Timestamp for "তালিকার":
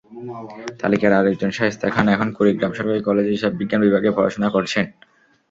0.81-1.13